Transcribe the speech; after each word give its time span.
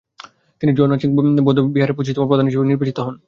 তিনি 0.61 0.71
জো-নাং 0.73 0.97
বৌদ্ধবিহারের 1.45 1.97
পঁচিশতম 1.97 2.25
প্রধান 2.27 2.45
হিসেবে 2.47 2.69
নির্বাচিত 2.69 2.97
হন। 2.99 3.15